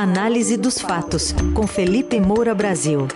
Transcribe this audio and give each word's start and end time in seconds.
Análise 0.00 0.56
dos 0.56 0.78
fatos, 0.78 1.34
com 1.52 1.66
Felipe 1.66 2.20
Moura 2.20 2.54
Brasil. 2.54 3.08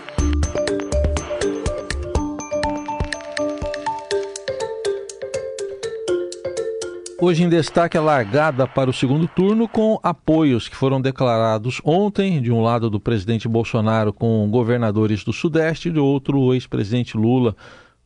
Hoje 7.21 7.45
em 7.45 7.49
destaque 7.49 7.97
a 7.97 8.01
largada 8.01 8.67
para 8.67 8.91
o 8.91 8.93
segundo 8.93 9.29
turno 9.29 9.69
com 9.69 10.01
apoios 10.03 10.69
que 10.69 10.75
foram 10.75 11.01
declarados 11.01 11.81
ontem, 11.85 12.43
de 12.43 12.51
um 12.51 12.61
lado 12.61 12.91
do 12.91 12.99
presidente 12.99 13.47
Bolsonaro 13.47 14.13
com 14.13 14.51
governadores 14.51 15.23
do 15.23 15.33
Sudeste 15.33 15.89
e 15.89 15.93
do 15.93 16.05
outro 16.05 16.37
o 16.37 16.53
ex-presidente 16.53 17.17
Lula 17.17 17.55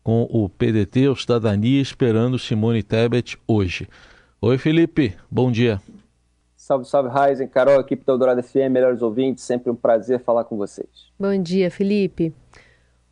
com 0.04 0.28
o 0.30 0.50
PDT, 0.50 1.08
o 1.08 1.16
Cidadania, 1.16 1.80
esperando 1.80 2.38
Simone 2.38 2.82
Tebet 2.82 3.38
hoje. 3.48 3.88
Oi, 4.38 4.58
Felipe, 4.58 5.14
bom 5.30 5.50
dia. 5.50 5.80
Salve, 6.66 6.84
salve, 6.84 7.08
Raizen, 7.08 7.46
Carol, 7.46 7.78
equipe 7.78 8.04
da 8.04 8.12
Eldorado 8.12 8.42
FM, 8.42 8.72
melhores 8.72 9.00
ouvintes, 9.00 9.44
sempre 9.44 9.70
um 9.70 9.76
prazer 9.76 10.18
falar 10.18 10.42
com 10.42 10.56
vocês. 10.56 10.88
Bom 11.16 11.40
dia, 11.40 11.70
Felipe. 11.70 12.34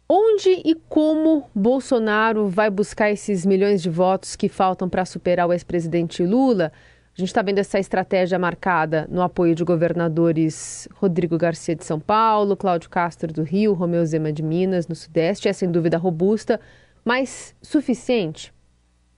Onde 0.09 0.51
e 0.65 0.75
como 0.89 1.49
Bolsonaro 1.55 2.49
vai 2.49 2.69
buscar 2.69 3.13
esses 3.13 3.47
milhões 3.47 3.81
de 3.81 3.89
votos 3.89 4.35
que 4.35 4.49
faltam 4.49 4.89
para 4.89 5.05
superar 5.05 5.47
o 5.47 5.53
ex-presidente 5.53 6.27
Lula? 6.27 6.73
A 7.17 7.21
gente 7.21 7.29
está 7.29 7.43
vendo 7.43 7.61
essa 7.61 7.79
estratégia 7.79 8.41
marcada 8.41 9.07
no 9.09 9.23
apoio 9.23 9.55
de 9.55 9.63
governadores 9.63 10.89
Rodrigo 10.97 11.39
Garcia 11.39 11.77
de 11.77 11.85
São 11.85 12.01
Paulo, 12.01 12.57
Cláudio 12.57 12.91
Castro 12.91 13.33
do 13.33 13.45
Rio, 13.45 13.73
Romeu 13.73 14.05
Zema 14.05 14.33
de 14.33 14.43
Minas, 14.43 14.89
no 14.89 14.97
Sudeste. 14.97 15.49
É 15.49 15.53
sem 15.53 15.71
dúvida 15.71 15.97
robusta, 15.97 16.59
mas 17.05 17.55
suficiente? 17.63 18.53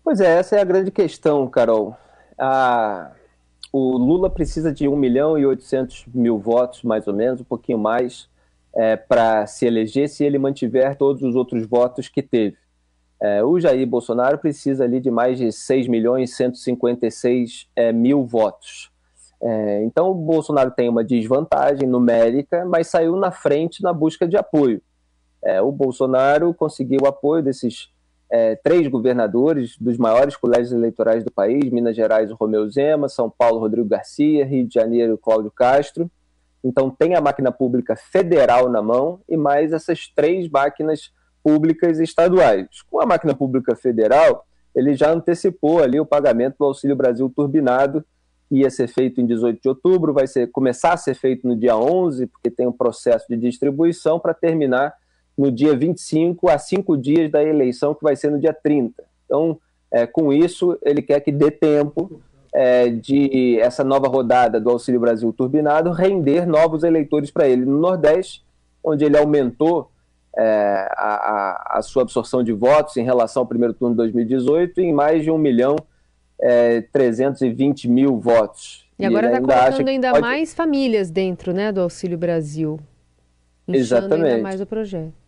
Pois 0.05 0.21
é, 0.21 0.41
essa 0.41 0.57
é 0.57 0.61
a 0.61 0.65
grande 0.65 0.91
questão, 0.91 1.49
Carol. 1.49 1.97
A... 2.37 3.13
O 3.79 3.99
Lula 3.99 4.31
precisa 4.31 4.73
de 4.73 4.89
1 4.89 4.97
milhão 4.97 5.37
e 5.37 5.45
800 5.45 6.07
mil 6.15 6.39
votos, 6.39 6.83
mais 6.83 7.07
ou 7.07 7.13
menos, 7.13 7.43
um 7.43 7.45
pouquinho 7.45 7.77
mais, 7.77 8.27
é, 8.75 8.97
para 8.97 9.47
se 9.47 9.67
eleger 9.67 10.09
se 10.09 10.25
ele 10.25 10.39
mantiver 10.39 10.97
todos 10.97 11.23
os 11.23 11.37
outros 11.37 11.67
votos 11.67 12.09
que 12.09 12.23
teve. 12.23 12.57
É, 13.21 13.45
o 13.45 13.61
Jair 13.61 13.87
Bolsonaro 13.87 14.39
precisa 14.39 14.85
ali 14.85 14.99
de 14.99 15.11
mais 15.11 15.37
de 15.37 15.53
6 15.53 15.89
milhões 15.89 16.31
e 16.31 16.37
156 16.37 17.69
é, 17.77 17.93
mil 17.93 18.25
votos. 18.25 18.91
É, 19.43 19.85
então 19.85 20.11
o 20.11 20.15
Bolsonaro 20.15 20.71
tem 20.71 20.89
uma 20.89 21.05
desvantagem 21.05 21.87
numérica, 21.87 22.65
mas 22.65 22.87
saiu 22.87 23.15
na 23.15 23.31
frente 23.31 23.83
na 23.83 23.93
busca 23.93 24.27
de 24.27 24.39
apoio. 24.39 24.81
É, 25.45 25.61
o 25.61 25.71
Bolsonaro 25.71 26.55
conseguiu 26.55 27.01
o 27.03 27.07
apoio 27.07 27.43
desses 27.43 27.91
é, 28.31 28.57
três 28.57 28.89
governadores 28.89 29.77
dos 29.79 29.97
maiores 29.97 30.37
colégios 30.37 30.73
eleitorais 30.73 31.25
do 31.25 31.31
país: 31.31 31.71
Minas 31.71 31.95
Gerais, 31.95 32.31
o 32.31 32.35
Romeu 32.35 32.69
Zema, 32.69 33.09
São 33.09 33.31
Paulo, 33.31 33.61
Rodrigo 33.61 33.89
Garcia, 33.89 34.45
Rio 34.45 34.67
de 34.67 34.75
Janeiro, 34.75 35.19
Cláudio 35.19 35.51
Castro. 35.51 36.11
Então, 36.65 36.91
tem 36.91 37.15
a 37.15 37.21
máquina 37.21 37.53
pública 37.53 37.95
federal 37.95 38.69
na 38.69 38.83
mão 38.83 39.21
e 39.29 39.37
mais 39.37 39.73
essas 39.73 40.09
três 40.09 40.49
máquinas 40.49 41.13
públicas 41.43 42.01
estaduais. 42.01 42.67
Com 42.91 43.01
a 43.01 43.07
máquina 43.07 43.35
pública 43.35 43.77
federal, 43.77 44.45
ele 44.75 44.95
já 44.95 45.13
antecipou 45.13 45.81
ali 45.81 46.01
o 46.01 46.05
pagamento 46.05 46.57
do 46.59 46.65
Auxílio 46.65 46.97
Brasil 46.97 47.33
turbinado, 47.35 48.05
que 48.49 48.57
ia 48.57 48.71
ser 48.71 48.89
feito 48.89 49.21
em 49.21 49.27
18 49.27 49.63
de 49.63 49.69
outubro, 49.69 50.13
vai 50.13 50.27
ser, 50.27 50.49
começar 50.49 50.93
a 50.93 50.97
ser 50.97 51.15
feito 51.15 51.47
no 51.47 51.57
dia 51.57 51.77
11, 51.77 52.27
porque 52.27 52.51
tem 52.51 52.67
um 52.67 52.73
processo 52.73 53.27
de 53.29 53.37
distribuição 53.37 54.19
para 54.19 54.35
terminar 54.35 54.93
no 55.37 55.53
dia 55.53 55.77
25, 55.77 56.49
a 56.49 56.59
cinco 56.59 56.97
dias 56.97 57.31
da 57.31 57.43
eleição, 57.43 57.95
que 57.95 58.03
vai 58.03 58.17
ser 58.17 58.31
no 58.31 58.41
dia 58.41 58.55
30. 58.55 59.05
Então, 59.27 59.59
é, 59.91 60.07
com 60.07 60.33
isso, 60.33 60.79
ele 60.83 61.03
quer 61.03 61.21
que 61.21 61.31
dê 61.31 61.51
tempo 61.51 62.21
é, 62.55 62.89
de 62.89 63.59
essa 63.61 63.85
nova 63.85 64.09
rodada 64.09 64.59
do 64.59 64.71
Auxílio 64.71 65.01
Brasil 65.01 65.31
Turbinado 65.33 65.91
render 65.91 66.47
novos 66.47 66.85
eleitores 66.85 67.31
para 67.31 67.47
ele 67.47 67.67
no 67.67 67.79
Nordeste, 67.79 68.45
onde 68.83 69.05
ele 69.05 69.19
aumentou 69.19 69.91
é, 70.37 70.89
a, 70.93 71.79
a, 71.79 71.83
sua 71.83 72.03
absorção 72.03 72.43
de 72.43 72.53
votos 72.53 72.97
em 72.97 73.05
relação 73.05 73.43
ao 73.43 73.47
primeiro 73.47 73.75
turno 73.75 73.95
de 73.95 73.99
2018 73.99 74.81
em 74.81 74.93
mais 74.93 75.23
de 75.23 75.31
1 75.31 75.39
milhão 75.39 75.77
é, 76.41 76.83
320 76.93 77.89
mil 77.89 78.19
votos. 78.19 78.87
E 78.99 79.05
agora 79.05 79.27
está 79.27 79.41
colocando 79.41 79.89
ainda 79.89 80.11
pode... 80.11 80.23
mais 80.23 80.55
famílias 80.55 81.11
dentro 81.11 81.53
né, 81.53 81.71
do 81.71 81.81
Auxílio 81.81 82.17
Brasil. 82.17 82.79
Exatamente. 83.69 84.31
ainda 84.31 84.43
mais 84.43 84.61
o 84.61 84.67
projeto 84.67 85.26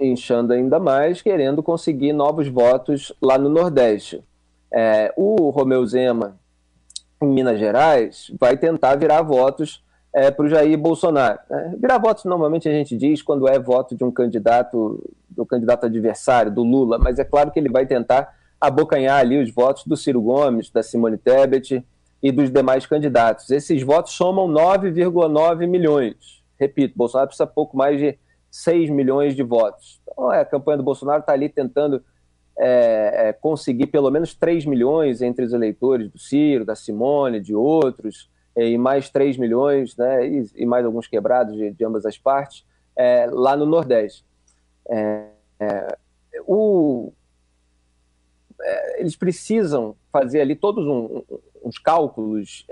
inchando 0.00 0.52
ainda 0.52 0.78
mais, 0.78 1.20
querendo 1.20 1.62
conseguir 1.62 2.12
novos 2.12 2.48
votos 2.48 3.12
lá 3.20 3.36
no 3.36 3.48
Nordeste. 3.48 4.22
É, 4.72 5.12
o 5.16 5.50
Romeu 5.50 5.84
Zema, 5.86 6.38
em 7.22 7.26
Minas 7.26 7.58
Gerais, 7.58 8.32
vai 8.38 8.56
tentar 8.56 8.96
virar 8.96 9.22
votos 9.22 9.82
é, 10.12 10.30
para 10.30 10.44
o 10.44 10.48
Jair 10.48 10.78
Bolsonaro. 10.78 11.38
É, 11.50 11.68
virar 11.76 11.98
votos, 11.98 12.24
normalmente 12.24 12.68
a 12.68 12.72
gente 12.72 12.96
diz 12.96 13.22
quando 13.22 13.48
é 13.48 13.58
voto 13.58 13.96
de 13.96 14.04
um 14.04 14.10
candidato, 14.10 15.02
do 15.28 15.44
candidato 15.44 15.86
adversário, 15.86 16.52
do 16.52 16.62
Lula, 16.62 16.98
mas 16.98 17.18
é 17.18 17.24
claro 17.24 17.50
que 17.50 17.58
ele 17.58 17.68
vai 17.68 17.86
tentar 17.86 18.34
abocanhar 18.60 19.18
ali 19.18 19.40
os 19.40 19.50
votos 19.50 19.84
do 19.86 19.96
Ciro 19.96 20.20
Gomes, 20.20 20.70
da 20.70 20.82
Simone 20.82 21.16
Tebet 21.16 21.84
e 22.22 22.30
dos 22.30 22.50
demais 22.50 22.86
candidatos. 22.86 23.50
Esses 23.50 23.82
votos 23.82 24.12
somam 24.12 24.48
9,9 24.48 25.66
milhões. 25.66 26.42
Repito, 26.58 26.96
Bolsonaro 26.96 27.28
precisa 27.28 27.46
pouco 27.46 27.76
mais 27.76 27.98
de 27.98 28.18
6 28.50 28.90
milhões 28.90 29.36
de 29.36 29.42
votos. 29.42 30.00
Então, 30.02 30.32
é, 30.32 30.40
a 30.40 30.44
campanha 30.44 30.78
do 30.78 30.82
Bolsonaro 30.82 31.20
está 31.20 31.32
ali 31.32 31.48
tentando 31.48 32.02
é, 32.58 33.28
é, 33.28 33.32
conseguir 33.32 33.86
pelo 33.86 34.10
menos 34.10 34.34
3 34.34 34.66
milhões 34.66 35.22
entre 35.22 35.44
os 35.44 35.52
eleitores 35.54 36.10
do 36.10 36.18
Ciro, 36.18 36.64
da 36.64 36.74
Simone, 36.74 37.40
de 37.40 37.54
outros, 37.54 38.30
é, 38.54 38.68
e 38.68 38.76
mais 38.76 39.08
3 39.08 39.38
milhões, 39.38 39.96
né, 39.96 40.26
e, 40.26 40.44
e 40.56 40.66
mais 40.66 40.84
alguns 40.84 41.06
quebrados 41.06 41.56
de, 41.56 41.70
de 41.70 41.84
ambas 41.84 42.04
as 42.04 42.18
partes, 42.18 42.66
é, 42.94 43.26
lá 43.30 43.56
no 43.56 43.64
Nordeste. 43.64 44.26
É, 44.90 45.28
o, 46.46 47.12
eles 48.98 49.16
precisam 49.16 49.96
fazer 50.12 50.42
ali 50.42 50.54
todos 50.54 50.86
um, 50.86 51.22
uns 51.64 51.78
cálculos 51.78 52.66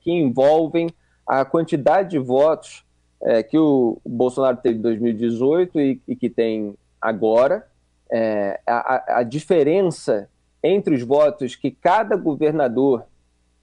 que 0.00 0.10
envolvem 0.10 0.90
a 1.26 1.44
quantidade 1.44 2.10
de 2.10 2.18
votos 2.18 2.84
é, 3.22 3.42
que 3.42 3.58
o 3.58 4.00
Bolsonaro 4.06 4.56
teve 4.58 4.78
em 4.78 4.82
2018 4.82 5.80
e, 5.80 6.00
e 6.06 6.16
que 6.16 6.30
tem 6.30 6.74
agora, 7.00 7.66
é, 8.10 8.60
a, 8.66 9.18
a, 9.18 9.22
diferença 9.22 10.28
entre 10.62 10.94
os 10.94 11.02
votos 11.02 11.54
que 11.54 11.70
cada 11.70 12.16
governador 12.16 13.04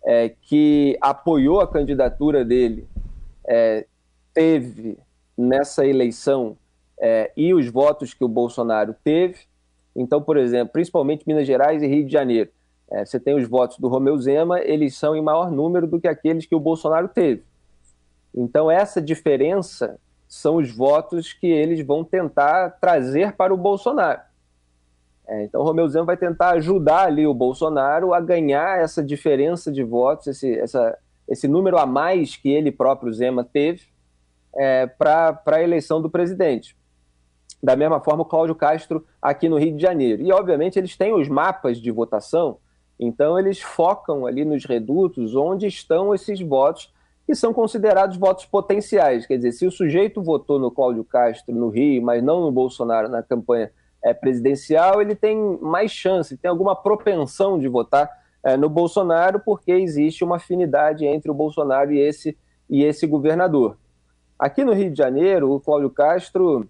é, 0.06 0.30
que 0.30 0.98
apoiou 1.02 1.60
a 1.60 1.68
candidatura 1.68 2.46
dele 2.46 2.88
é, 3.48 3.86
teve 4.34 4.98
nessa 5.38 5.86
eleição 5.86 6.56
é, 7.00 7.32
e 7.36 7.54
os 7.54 7.68
votos 7.70 8.14
que 8.14 8.24
o 8.24 8.30
Bolsonaro 8.30 8.96
teve. 9.04 9.40
Então, 9.96 10.22
por 10.22 10.38
exemplo, 10.38 10.74
principalmente 10.74 11.26
Minas 11.26 11.48
Gerais 11.48 11.82
e 11.82 11.88
Rio 11.88 12.06
de 12.06 12.12
Janeiro. 12.12 12.50
É, 12.92 13.04
você 13.04 13.20
tem 13.20 13.36
os 13.36 13.48
votos 13.48 13.80
do 13.80 13.88
Romeu 13.88 14.18
Zema, 14.18 14.60
eles 14.62 14.96
são 14.96 15.16
em 15.16 15.22
maior 15.22 15.50
número 15.50 15.88
do 15.88 16.00
que 16.00 16.08
aqueles 16.08 16.46
que 16.46 16.56
o 16.56 16.60
Bolsonaro 16.60 17.08
teve. 17.08 17.44
Então, 18.36 18.70
essa 18.70 19.02
diferença 19.02 19.98
são 20.28 20.58
os 20.58 20.70
votos 20.70 21.32
que 21.32 21.48
eles 21.48 21.86
vão 21.86 22.04
tentar 22.04 22.72
trazer 22.82 23.34
para 23.34 23.54
o 23.54 23.58
Bolsonaro. 23.58 24.20
É, 25.28 25.46
então, 25.46 25.62
o 25.62 25.64
Romeu 25.64 25.88
Zema 25.88 26.06
vai 26.06 26.18
tentar 26.18 26.52
ajudar 26.52 27.06
ali 27.06 27.26
o 27.26 27.34
Bolsonaro 27.34 28.14
a 28.14 28.20
ganhar 28.20 28.80
essa 28.80 29.02
diferença 29.02 29.72
de 29.72 29.84
votos, 29.84 30.28
esse, 30.28 30.60
essa, 30.60 30.98
esse 31.28 31.48
número 31.48 31.78
a 31.78 31.86
mais 31.86 32.36
que 32.36 32.50
ele 32.50 32.72
próprio, 32.72 33.14
Zema, 33.14 33.44
teve 33.44 33.84
é, 34.54 34.86
para 34.86 35.42
a 35.46 35.64
eleição 35.64 36.02
do 36.02 36.10
presidente. 36.10 36.78
Da 37.64 37.76
mesma 37.76 38.00
forma, 38.00 38.22
o 38.22 38.26
Cláudio 38.26 38.54
Castro 38.54 39.06
aqui 39.22 39.50
no 39.50 39.58
Rio 39.58 39.76
de 39.76 39.82
Janeiro. 39.82 40.22
E, 40.22 40.32
obviamente, 40.32 40.78
eles 40.78 40.96
têm 40.96 41.14
os 41.14 41.28
mapas 41.28 41.80
de 41.80 41.90
votação, 41.90 42.58
então 43.00 43.40
eles 43.40 43.62
focam 43.62 44.26
ali 44.26 44.46
nos 44.46 44.66
redutos 44.66 45.36
onde 45.36 45.66
estão 45.66 46.14
esses 46.14 46.40
votos 46.40 46.94
que 47.26 47.34
são 47.34 47.54
considerados 47.54 48.18
votos 48.18 48.46
potenciais. 48.46 49.26
Quer 49.26 49.38
dizer, 49.38 49.52
se 49.52 49.66
o 49.66 49.72
sujeito 49.72 50.22
votou 50.22 50.60
no 50.60 50.70
Cláudio 50.70 51.04
Castro 51.04 51.56
no 51.56 51.70
Rio, 51.70 52.02
mas 52.02 52.24
não 52.24 52.42
no 52.42 52.52
Bolsonaro 52.52 53.10
na 53.10 53.24
campanha 53.24 53.72
é, 54.04 54.14
presidencial, 54.14 55.02
ele 55.02 55.16
tem 55.16 55.58
mais 55.60 55.92
chance, 55.92 56.38
tem 56.38 56.50
alguma 56.50 56.76
propensão 56.76 57.58
de 57.58 57.68
votar 57.68 58.10
é, 58.44 58.56
no 58.56 58.70
Bolsonaro, 58.70 59.40
porque 59.40 59.72
existe 59.72 60.24
uma 60.24 60.36
afinidade 60.36 61.06
entre 61.06 61.32
o 61.32 61.34
Bolsonaro 61.34 61.92
e 61.92 62.00
esse, 62.00 62.38
e 62.70 62.84
esse 62.84 63.08
governador. 63.08 63.78
Aqui 64.38 64.64
no 64.64 64.74
Rio 64.74 64.92
de 64.92 64.98
Janeiro, 64.98 65.52
o 65.52 65.60
Cláudio 65.60 65.90
Castro 65.90 66.70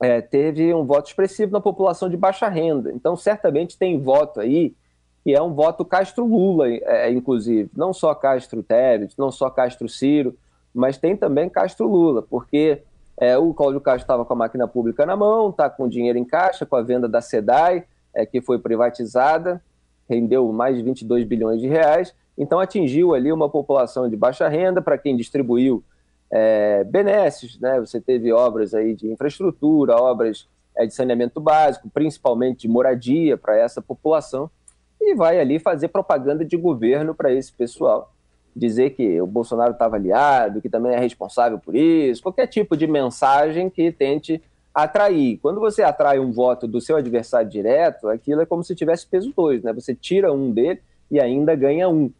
é, 0.00 0.22
teve 0.22 0.72
um 0.72 0.86
voto 0.86 1.08
expressivo 1.08 1.52
na 1.52 1.60
população 1.60 2.08
de 2.08 2.16
baixa 2.16 2.48
renda. 2.48 2.90
Então, 2.92 3.14
certamente 3.14 3.76
tem 3.76 4.00
voto 4.00 4.40
aí 4.40 4.74
que 5.22 5.34
é 5.34 5.42
um 5.42 5.52
voto 5.52 5.84
Castro-Lula, 5.84 6.68
é, 6.68 7.10
inclusive. 7.10 7.70
Não 7.76 7.92
só 7.92 8.14
Castro-Tebet, 8.14 9.14
não 9.18 9.30
só 9.30 9.50
Castro-Ciro, 9.50 10.36
mas 10.74 10.98
tem 10.98 11.16
também 11.16 11.48
Castro-Lula, 11.48 12.22
porque 12.22 12.82
é, 13.16 13.36
o 13.36 13.52
Cláudio 13.52 13.80
Castro 13.80 14.02
estava 14.02 14.24
com 14.24 14.32
a 14.32 14.36
máquina 14.36 14.66
pública 14.66 15.04
na 15.04 15.16
mão, 15.16 15.50
está 15.50 15.68
com 15.68 15.88
dinheiro 15.88 16.18
em 16.18 16.24
caixa, 16.24 16.64
com 16.64 16.76
a 16.76 16.82
venda 16.82 17.08
da 17.08 17.20
SEDAI, 17.20 17.84
é, 18.14 18.24
que 18.24 18.40
foi 18.40 18.58
privatizada, 18.58 19.62
rendeu 20.08 20.50
mais 20.52 20.76
de 20.76 20.82
22 20.82 21.24
bilhões 21.24 21.60
de 21.60 21.68
reais, 21.68 22.14
então 22.36 22.58
atingiu 22.58 23.14
ali 23.14 23.30
uma 23.30 23.48
população 23.48 24.08
de 24.08 24.16
baixa 24.16 24.48
renda, 24.48 24.80
para 24.80 24.96
quem 24.96 25.16
distribuiu 25.16 25.84
é, 26.30 26.84
benesses, 26.84 27.58
né? 27.58 27.78
Você 27.80 28.00
teve 28.00 28.32
obras 28.32 28.72
aí 28.72 28.94
de 28.94 29.10
infraestrutura, 29.10 29.96
obras 29.96 30.48
é, 30.76 30.86
de 30.86 30.94
saneamento 30.94 31.40
básico, 31.40 31.90
principalmente 31.90 32.62
de 32.62 32.68
moradia 32.68 33.36
para 33.36 33.56
essa 33.56 33.82
população, 33.82 34.50
e 35.00 35.14
vai 35.14 35.40
ali 35.40 35.58
fazer 35.58 35.88
propaganda 35.88 36.44
de 36.44 36.56
governo 36.56 37.14
para 37.14 37.32
esse 37.32 37.52
pessoal. 37.52 38.12
Dizer 38.54 38.90
que 38.90 39.20
o 39.20 39.26
Bolsonaro 39.26 39.72
estava 39.72 39.96
aliado, 39.96 40.60
que 40.60 40.68
também 40.68 40.92
é 40.92 40.98
responsável 40.98 41.58
por 41.58 41.74
isso, 41.74 42.22
qualquer 42.22 42.46
tipo 42.46 42.76
de 42.76 42.86
mensagem 42.86 43.70
que 43.70 43.90
tente 43.90 44.42
atrair. 44.74 45.38
Quando 45.38 45.60
você 45.60 45.82
atrai 45.82 46.18
um 46.18 46.32
voto 46.32 46.66
do 46.66 46.80
seu 46.80 46.96
adversário 46.96 47.48
direto, 47.48 48.08
aquilo 48.08 48.40
é 48.40 48.46
como 48.46 48.62
se 48.62 48.74
tivesse 48.74 49.06
peso 49.06 49.32
dois, 49.36 49.62
né? 49.62 49.72
Você 49.72 49.94
tira 49.94 50.32
um 50.32 50.50
dele 50.50 50.80
e 51.10 51.20
ainda 51.20 51.54
ganha 51.54 51.88
um. 51.88 52.10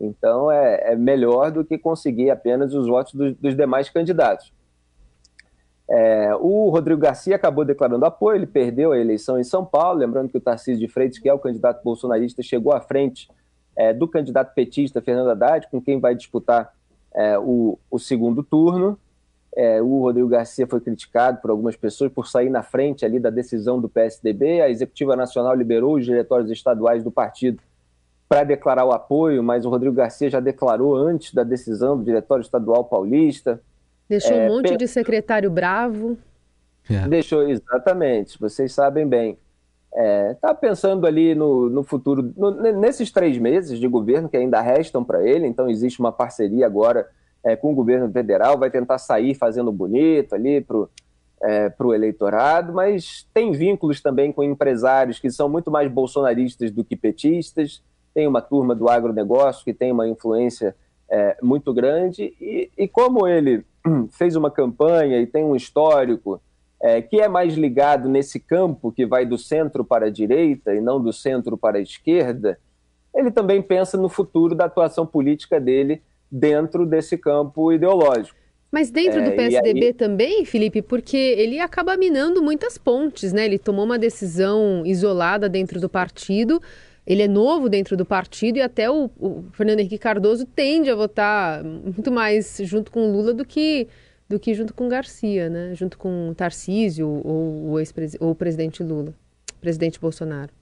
Então 0.00 0.50
é, 0.50 0.92
é 0.92 0.96
melhor 0.96 1.50
do 1.50 1.64
que 1.64 1.76
conseguir 1.76 2.30
apenas 2.30 2.72
os 2.74 2.86
votos 2.86 3.14
do, 3.14 3.34
dos 3.34 3.56
demais 3.56 3.90
candidatos. 3.90 4.52
É, 5.90 6.34
o 6.34 6.68
Rodrigo 6.68 7.00
Garcia 7.00 7.34
acabou 7.34 7.64
declarando 7.64 8.04
apoio, 8.04 8.36
ele 8.36 8.46
perdeu 8.46 8.92
a 8.92 8.98
eleição 8.98 9.38
em 9.40 9.44
São 9.44 9.64
Paulo, 9.64 10.00
lembrando 10.00 10.28
que 10.28 10.36
o 10.36 10.40
Tarcísio 10.40 10.78
de 10.78 10.92
Freitas, 10.92 11.18
que 11.18 11.28
é 11.28 11.32
o 11.32 11.38
candidato 11.38 11.82
bolsonarista, 11.82 12.42
chegou 12.42 12.74
à 12.74 12.80
frente 12.80 13.28
é, 13.74 13.92
do 13.92 14.06
candidato 14.06 14.52
petista 14.54 15.00
Fernando 15.00 15.30
Haddad, 15.30 15.68
com 15.70 15.80
quem 15.80 15.98
vai 15.98 16.14
disputar 16.14 16.74
é, 17.14 17.38
o, 17.38 17.78
o, 17.90 17.98
segundo 17.98 18.42
turno. 18.42 18.98
É, 19.56 19.80
o 19.80 20.02
Rodrigo 20.02 20.28
Garcia 20.28 20.66
foi 20.66 20.80
criticado 20.80 21.40
por 21.40 21.50
algumas 21.50 21.74
pessoas 21.74 22.12
por 22.12 22.28
sair 22.28 22.50
na 22.50 22.62
frente 22.62 23.04
ali 23.04 23.18
da 23.18 23.30
decisão 23.30 23.80
do 23.80 23.88
PSDB. 23.88 24.60
A 24.60 24.68
Executiva 24.68 25.16
Nacional 25.16 25.54
liberou 25.54 25.96
os 25.96 26.04
diretórios 26.04 26.50
estaduais 26.50 27.02
do 27.02 27.10
partido 27.10 27.62
para 28.28 28.44
declarar 28.44 28.84
o 28.84 28.92
apoio, 28.92 29.42
mas 29.42 29.64
o 29.64 29.70
Rodrigo 29.70 29.94
Garcia 29.94 30.28
já 30.28 30.38
declarou 30.38 30.94
antes 30.94 31.32
da 31.32 31.42
decisão 31.42 31.96
do 31.96 32.04
Diretório 32.04 32.42
Estadual 32.42 32.84
Paulista. 32.84 33.60
Deixou 34.08 34.36
é, 34.36 34.46
um 34.46 34.48
monte 34.48 34.76
de 34.76 34.88
secretário 34.88 35.50
bravo. 35.50 36.16
É. 36.88 37.06
Deixou, 37.08 37.42
exatamente, 37.42 38.38
vocês 38.38 38.72
sabem 38.72 39.06
bem. 39.06 39.38
Está 39.90 40.02
é, 40.02 40.34
tá 40.34 40.54
pensando 40.54 41.06
ali 41.06 41.34
no, 41.34 41.68
no 41.68 41.82
futuro, 41.82 42.32
no, 42.36 42.50
nesses 42.72 43.10
três 43.10 43.38
meses 43.38 43.78
de 43.78 43.88
governo 43.88 44.28
que 44.28 44.36
ainda 44.36 44.60
restam 44.60 45.02
para 45.02 45.26
ele, 45.26 45.46
então 45.46 45.68
existe 45.68 45.98
uma 45.98 46.12
parceria 46.12 46.66
agora 46.66 47.08
é, 47.44 47.56
com 47.56 47.72
o 47.72 47.74
governo 47.74 48.10
federal, 48.10 48.58
vai 48.58 48.70
tentar 48.70 48.98
sair 48.98 49.34
fazendo 49.34 49.72
bonito 49.72 50.34
ali 50.34 50.60
para 50.60 50.76
o 50.76 50.88
é, 51.42 51.96
eleitorado, 51.96 52.72
mas 52.72 53.26
tem 53.32 53.52
vínculos 53.52 54.00
também 54.00 54.32
com 54.32 54.42
empresários 54.42 55.18
que 55.18 55.30
são 55.30 55.48
muito 55.48 55.70
mais 55.70 55.90
bolsonaristas 55.90 56.70
do 56.70 56.84
que 56.84 56.96
petistas, 56.96 57.82
tem 58.12 58.26
uma 58.26 58.42
turma 58.42 58.74
do 58.74 58.88
agronegócio 58.88 59.64
que 59.64 59.72
tem 59.72 59.90
uma 59.90 60.08
influência 60.08 60.76
é, 61.10 61.36
muito 61.42 61.72
grande, 61.72 62.34
e, 62.40 62.70
e 62.76 62.86
como 62.86 63.26
ele 63.26 63.64
fez 64.12 64.36
uma 64.36 64.50
campanha 64.50 65.20
e 65.20 65.26
tem 65.26 65.44
um 65.44 65.56
histórico 65.56 66.40
é, 66.80 67.02
que 67.02 67.20
é 67.20 67.28
mais 67.28 67.54
ligado 67.54 68.08
nesse 68.08 68.38
campo 68.38 68.92
que 68.92 69.04
vai 69.04 69.26
do 69.26 69.36
centro 69.36 69.84
para 69.84 70.06
a 70.06 70.10
direita 70.10 70.74
e 70.74 70.80
não 70.80 71.00
do 71.00 71.12
centro 71.12 71.56
para 71.56 71.78
a 71.78 71.82
esquerda, 71.82 72.58
ele 73.14 73.30
também 73.30 73.60
pensa 73.60 73.96
no 73.96 74.08
futuro 74.08 74.54
da 74.54 74.66
atuação 74.66 75.06
política 75.06 75.60
dele 75.60 76.02
dentro 76.30 76.86
desse 76.86 77.16
campo 77.16 77.72
ideológico. 77.72 78.38
Mas 78.70 78.90
dentro 78.90 79.24
do 79.24 79.32
PSDB 79.32 79.80
é, 79.80 79.86
aí... 79.86 79.94
também, 79.94 80.44
Felipe, 80.44 80.82
porque 80.82 81.16
ele 81.16 81.58
acaba 81.58 81.96
minando 81.96 82.42
muitas 82.42 82.76
pontes, 82.76 83.32
né? 83.32 83.46
Ele 83.46 83.58
tomou 83.58 83.84
uma 83.84 83.98
decisão 83.98 84.82
isolada 84.84 85.48
dentro 85.48 85.80
do 85.80 85.88
partido, 85.88 86.60
ele 87.08 87.22
é 87.22 87.28
novo 87.28 87.70
dentro 87.70 87.96
do 87.96 88.04
partido 88.04 88.58
e 88.58 88.60
até 88.60 88.90
o, 88.90 89.10
o, 89.18 89.44
Fernando 89.52 89.80
Henrique 89.80 89.96
Cardoso 89.96 90.44
tende 90.44 90.90
a 90.90 90.94
votar 90.94 91.64
muito 91.64 92.12
mais 92.12 92.60
junto 92.64 92.92
com 92.92 93.10
Lula 93.10 93.32
do 93.32 93.46
que, 93.46 93.88
do 94.28 94.38
que 94.38 94.52
junto 94.52 94.74
com 94.74 94.90
Garcia, 94.90 95.48
né? 95.48 95.74
Junto 95.74 95.96
com 95.96 96.34
Tarcísio 96.36 97.08
ou 97.08 97.72
o, 97.72 97.82
ou 98.20 98.30
o 98.30 98.34
presidente 98.34 98.82
Lula, 98.82 99.14
presidente 99.58 99.98
Bolsonaro. 99.98 100.52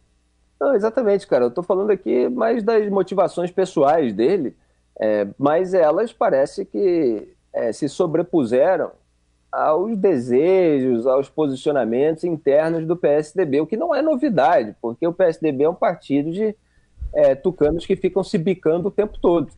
Não, 0.61 0.73
exatamente, 0.73 1.27
cara. 1.27 1.47
Eu 1.47 1.49
estou 1.49 1.65
falando 1.65 1.91
aqui 1.91 2.29
mais 2.29 2.63
das 2.63 2.89
motivações 2.89 3.51
pessoais 3.51 4.15
dele, 4.15 4.57
é, 5.01 5.27
mas 5.37 5.75
elas 5.75 6.13
parece 6.13 6.65
que 6.65 7.27
é, 7.53 7.73
se 7.73 7.89
sobrepuseram 7.89 8.93
aos 9.51 9.97
desejos, 9.97 11.07
aos 11.07 11.29
posicionamentos 11.29 12.25
internos 12.25 12.87
do 12.87 12.97
PSDB, 12.97 13.61
o 13.61 13.67
que 13.67 13.77
não 13.77 13.95
é 13.95 14.03
novidade, 14.03 14.75
porque 14.81 15.07
o 15.07 15.13
PSDB 15.13 15.65
é 15.65 15.69
um 15.69 15.75
partido 15.75 16.31
de 16.31 16.55
é, 17.15 17.35
tucanos 17.35 17.87
que 17.87 17.97
ficam 17.97 18.23
se 18.23 18.37
bicando 18.37 18.89
o 18.89 18.91
tempo 18.91 19.19
todo. 19.21 19.51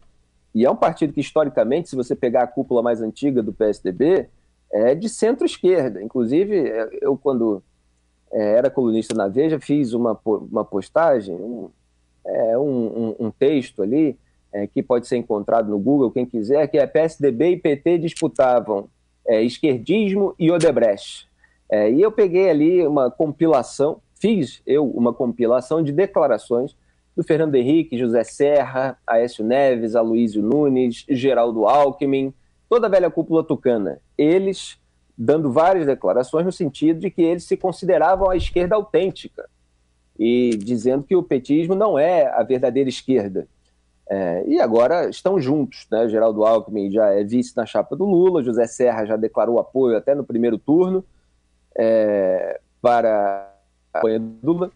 E 0.54 0.64
é 0.64 0.70
um 0.70 0.76
partido 0.76 1.12
que, 1.12 1.20
historicamente, 1.20 1.88
se 1.88 1.96
você 1.96 2.14
pegar 2.14 2.42
a 2.42 2.46
cúpula 2.46 2.82
mais 2.82 3.02
antiga 3.02 3.42
do 3.42 3.52
PSDB, 3.52 4.28
é 4.72 4.94
de 4.94 5.08
centro-esquerda. 5.08 6.02
Inclusive, 6.02 6.56
é, 6.56 6.88
eu, 7.00 7.16
quando 7.16 7.62
é, 8.32 8.54
era 8.54 8.70
colunista 8.70 9.14
na 9.14 9.28
Veja, 9.28 9.58
fiz 9.58 9.92
uma, 9.92 10.18
uma 10.24 10.64
postagem, 10.64 11.34
um, 11.34 11.70
é, 12.26 12.58
um, 12.58 13.16
um, 13.18 13.30
texto 13.30 13.82
ali, 13.82 14.18
é, 14.52 14.66
que 14.66 14.82
pode 14.82 15.06
ser 15.06 15.16
encontrado 15.16 15.70
no 15.70 15.78
Google, 15.78 16.10
quem 16.10 16.26
quiser, 16.26 16.66
que 16.68 16.78
é 16.78 16.86
PSDB 16.86 17.52
e 17.52 17.56
PT 17.56 17.98
disputavam 17.98 18.88
é, 19.28 19.42
esquerdismo 19.42 20.34
e 20.38 20.50
Odebrecht. 20.50 21.28
É, 21.70 21.90
e 21.90 22.00
eu 22.00 22.10
peguei 22.10 22.48
ali 22.48 22.86
uma 22.86 23.10
compilação, 23.10 24.00
fiz 24.14 24.62
eu 24.66 24.88
uma 24.88 25.12
compilação 25.12 25.82
de 25.82 25.92
declarações 25.92 26.74
do 27.14 27.22
Fernando 27.22 27.54
Henrique, 27.56 27.98
José 27.98 28.24
Serra, 28.24 28.96
Aécio 29.06 29.44
Neves, 29.44 29.94
Aloysio 29.94 30.42
Nunes, 30.42 31.04
Geraldo 31.08 31.66
Alckmin, 31.66 32.32
toda 32.68 32.86
a 32.86 32.90
velha 32.90 33.10
cúpula 33.10 33.44
tucana. 33.44 34.00
Eles 34.16 34.78
dando 35.16 35.50
várias 35.50 35.84
declarações 35.84 36.46
no 36.46 36.52
sentido 36.52 37.00
de 37.00 37.10
que 37.10 37.20
eles 37.20 37.44
se 37.44 37.56
consideravam 37.56 38.30
a 38.30 38.36
esquerda 38.36 38.76
autêntica 38.76 39.48
e 40.18 40.50
dizendo 40.56 41.02
que 41.02 41.16
o 41.16 41.22
petismo 41.22 41.74
não 41.74 41.98
é 41.98 42.26
a 42.26 42.42
verdadeira 42.42 42.88
esquerda. 42.88 43.48
É, 44.10 44.42
e 44.46 44.58
agora 44.58 45.08
estão 45.08 45.38
juntos, 45.38 45.86
né? 45.90 46.08
Geraldo 46.08 46.44
Alckmin 46.44 46.90
já 46.90 47.12
é 47.12 47.22
vice 47.22 47.54
na 47.56 47.66
chapa 47.66 47.94
do 47.94 48.06
Lula, 48.06 48.42
José 48.42 48.66
Serra 48.66 49.04
já 49.04 49.16
declarou 49.16 49.58
apoio 49.58 49.96
até 49.96 50.14
no 50.14 50.24
primeiro 50.24 50.56
turno 50.56 51.04
é, 51.76 52.58
para 52.80 53.52
a 53.92 53.98
campanha 53.98 54.18
do 54.18 54.52
Lula. 54.52 54.70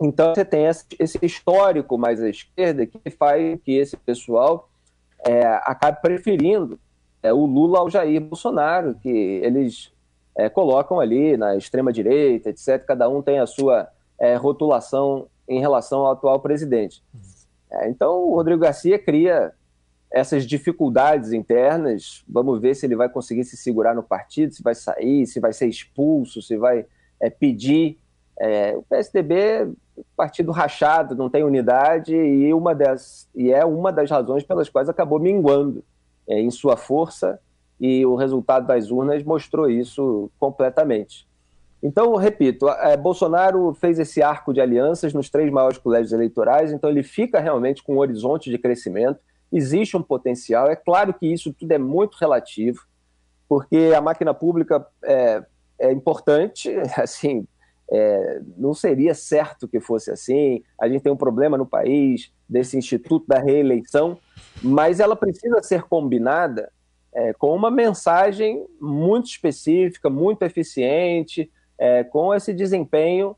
Então 0.00 0.34
você 0.34 0.44
tem 0.44 0.64
esse 0.66 1.18
histórico 1.20 1.98
mais 1.98 2.22
à 2.22 2.28
esquerda 2.28 2.86
que 2.86 3.10
faz 3.10 3.60
que 3.62 3.72
esse 3.72 3.96
pessoal 3.96 4.68
é, 5.26 5.44
acabe 5.64 6.00
preferindo 6.00 6.78
é, 7.22 7.32
o 7.32 7.44
Lula 7.44 7.80
ao 7.80 7.90
Jair 7.90 8.20
Bolsonaro, 8.20 8.94
que 8.94 9.08
eles 9.08 9.92
é, 10.36 10.48
colocam 10.48 11.00
ali 11.00 11.36
na 11.36 11.56
extrema 11.56 11.92
direita, 11.92 12.48
etc. 12.48 12.84
Cada 12.86 13.08
um 13.08 13.20
tem 13.20 13.40
a 13.40 13.46
sua 13.46 13.88
é, 14.18 14.36
rotulação 14.36 15.26
em 15.48 15.60
relação 15.60 16.00
ao 16.00 16.12
atual 16.12 16.40
presidente. 16.40 17.02
É, 17.72 17.88
então, 17.88 18.24
o 18.28 18.34
Rodrigo 18.34 18.60
Garcia 18.60 18.98
cria 18.98 19.52
essas 20.10 20.44
dificuldades 20.44 21.32
internas. 21.32 22.24
Vamos 22.28 22.60
ver 22.60 22.74
se 22.74 22.84
ele 22.86 22.96
vai 22.96 23.08
conseguir 23.08 23.44
se 23.44 23.56
segurar 23.56 23.94
no 23.94 24.02
partido, 24.02 24.52
se 24.52 24.62
vai 24.62 24.74
sair, 24.74 25.26
se 25.26 25.38
vai 25.38 25.52
ser 25.52 25.66
expulso, 25.66 26.42
se 26.42 26.56
vai 26.56 26.84
é, 27.20 27.30
pedir. 27.30 27.98
É, 28.38 28.74
o 28.76 28.82
PSDB, 28.82 29.70
partido 30.16 30.50
rachado, 30.50 31.14
não 31.14 31.28
tem 31.28 31.44
unidade 31.44 32.14
e, 32.14 32.52
uma 32.54 32.74
das, 32.74 33.28
e 33.34 33.52
é 33.52 33.64
uma 33.64 33.92
das 33.92 34.10
razões 34.10 34.42
pelas 34.42 34.68
quais 34.68 34.88
acabou 34.88 35.20
minguando 35.20 35.84
é, 36.26 36.40
em 36.40 36.50
sua 36.50 36.76
força 36.76 37.38
e 37.78 38.04
o 38.04 38.14
resultado 38.14 38.66
das 38.66 38.90
urnas 38.90 39.22
mostrou 39.22 39.68
isso 39.68 40.30
completamente. 40.38 41.28
Então, 41.82 42.14
repito, 42.16 42.68
é, 42.68 42.96
Bolsonaro 42.96 43.72
fez 43.74 43.98
esse 43.98 44.22
arco 44.22 44.52
de 44.52 44.60
alianças 44.60 45.14
nos 45.14 45.30
três 45.30 45.50
maiores 45.50 45.78
colégios 45.78 46.12
eleitorais, 46.12 46.72
então 46.72 46.90
ele 46.90 47.02
fica 47.02 47.40
realmente 47.40 47.82
com 47.82 47.94
um 47.94 47.98
horizonte 47.98 48.50
de 48.50 48.58
crescimento, 48.58 49.18
existe 49.50 49.96
um 49.96 50.02
potencial. 50.02 50.68
É 50.68 50.76
claro 50.76 51.14
que 51.14 51.26
isso 51.26 51.52
tudo 51.52 51.72
é 51.72 51.78
muito 51.78 52.16
relativo, 52.18 52.80
porque 53.48 53.92
a 53.96 54.00
máquina 54.00 54.34
pública 54.34 54.86
é, 55.02 55.42
é 55.78 55.92
importante, 55.92 56.70
assim, 56.96 57.46
é, 57.90 58.40
não 58.56 58.74
seria 58.74 59.14
certo 59.14 59.66
que 59.66 59.80
fosse 59.80 60.10
assim. 60.10 60.62
A 60.78 60.88
gente 60.88 61.02
tem 61.02 61.12
um 61.12 61.16
problema 61.16 61.58
no 61.58 61.66
país 61.66 62.30
desse 62.48 62.76
instituto 62.76 63.26
da 63.26 63.40
reeleição, 63.40 64.18
mas 64.62 65.00
ela 65.00 65.16
precisa 65.16 65.62
ser 65.62 65.82
combinada 65.84 66.70
é, 67.12 67.32
com 67.32 67.54
uma 67.54 67.70
mensagem 67.70 68.64
muito 68.80 69.26
específica, 69.26 70.08
muito 70.08 70.42
eficiente, 70.42 71.50
é, 71.80 72.04
com 72.04 72.34
esse 72.34 72.52
desempenho 72.52 73.34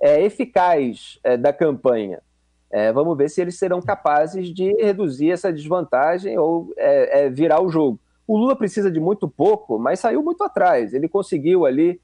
é, 0.00 0.24
eficaz 0.24 1.20
é, 1.22 1.36
da 1.36 1.52
campanha. 1.52 2.22
É, 2.70 2.90
vamos 2.90 3.14
ver 3.18 3.28
se 3.28 3.42
eles 3.42 3.58
serão 3.58 3.82
capazes 3.82 4.48
de 4.48 4.72
reduzir 4.82 5.30
essa 5.30 5.52
desvantagem 5.52 6.38
ou 6.38 6.72
é, 6.78 7.26
é, 7.26 7.30
virar 7.30 7.62
o 7.62 7.68
jogo. 7.68 8.00
O 8.26 8.38
Lula 8.38 8.56
precisa 8.56 8.90
de 8.90 8.98
muito 8.98 9.28
pouco, 9.28 9.78
mas 9.78 10.00
saiu 10.00 10.22
muito 10.22 10.42
atrás. 10.42 10.94
Ele 10.94 11.06
conseguiu 11.06 11.66
ali 11.66 12.00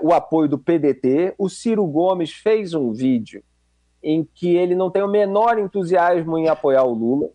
o 0.00 0.14
apoio 0.14 0.48
do 0.48 0.58
PDT. 0.58 1.34
O 1.36 1.46
Ciro 1.46 1.86
Gomes 1.86 2.32
fez 2.32 2.72
um 2.72 2.90
vídeo 2.90 3.44
em 4.02 4.26
que 4.34 4.56
ele 4.56 4.74
não 4.74 4.90
tem 4.90 5.02
o 5.02 5.08
menor 5.08 5.58
entusiasmo 5.58 6.38
em 6.38 6.48
apoiar 6.48 6.84
o 6.84 6.94
Lula. 6.94 7.28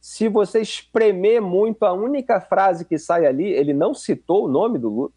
Se 0.00 0.28
você 0.28 0.60
espremer 0.60 1.40
muito, 1.40 1.84
a 1.84 1.92
única 1.92 2.40
frase 2.40 2.84
que 2.84 2.98
sai 2.98 3.24
ali, 3.24 3.46
ele 3.46 3.72
não 3.72 3.94
citou 3.94 4.46
o 4.46 4.48
nome 4.48 4.80
do 4.80 4.88
Lula, 4.88 5.10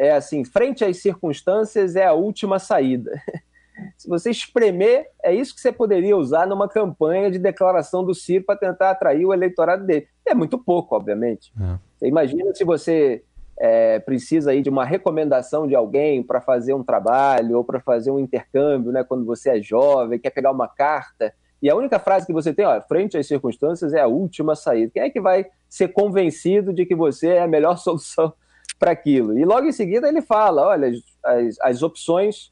é 0.00 0.12
assim: 0.12 0.44
frente 0.44 0.82
às 0.82 0.96
circunstâncias 0.96 1.94
é 1.94 2.06
a 2.06 2.14
última 2.14 2.58
saída. 2.58 3.12
Se 3.96 4.08
você 4.08 4.30
espremer, 4.30 5.06
é 5.22 5.34
isso 5.34 5.54
que 5.54 5.60
você 5.60 5.72
poderia 5.72 6.14
usar 6.14 6.46
numa 6.46 6.68
campanha 6.68 7.30
de 7.30 7.38
declaração 7.38 8.04
do 8.04 8.14
Ciro 8.14 8.44
para 8.44 8.58
tentar 8.58 8.90
atrair 8.90 9.24
o 9.24 9.32
eleitorado 9.32 9.86
dele. 9.86 10.06
É 10.26 10.34
muito 10.34 10.58
pouco, 10.58 10.94
obviamente. 10.94 11.50
É. 11.58 11.78
Você 11.96 12.06
imagina 12.06 12.54
se 12.54 12.62
você 12.62 13.22
é, 13.58 13.98
precisa 13.98 14.50
aí 14.50 14.60
de 14.60 14.68
uma 14.68 14.84
recomendação 14.84 15.66
de 15.66 15.74
alguém 15.74 16.22
para 16.22 16.42
fazer 16.42 16.74
um 16.74 16.84
trabalho 16.84 17.56
ou 17.56 17.64
para 17.64 17.80
fazer 17.80 18.10
um 18.10 18.18
intercâmbio, 18.18 18.92
né, 18.92 19.02
quando 19.02 19.24
você 19.24 19.50
é 19.50 19.62
jovem, 19.62 20.18
quer 20.18 20.30
pegar 20.30 20.50
uma 20.50 20.68
carta, 20.68 21.32
e 21.62 21.70
a 21.70 21.76
única 21.76 21.98
frase 21.98 22.26
que 22.26 22.32
você 22.32 22.52
tem, 22.52 22.66
ó, 22.66 22.80
frente 22.82 23.16
às 23.16 23.26
circunstâncias, 23.26 23.94
é 23.94 24.00
a 24.00 24.06
última 24.06 24.54
saída. 24.54 24.92
Quem 24.92 25.02
é 25.02 25.10
que 25.10 25.20
vai 25.20 25.46
ser 25.68 25.88
convencido 25.88 26.72
de 26.72 26.86
que 26.86 26.94
você 26.94 27.28
é 27.28 27.42
a 27.42 27.48
melhor 27.48 27.76
solução 27.78 28.32
para 28.80 28.90
aquilo? 28.90 29.38
E 29.38 29.44
logo 29.44 29.66
em 29.66 29.72
seguida 29.72 30.08
ele 30.08 30.22
fala: 30.22 30.66
olha, 30.66 30.90
as, 31.22 31.56
as 31.60 31.82
opções 31.82 32.50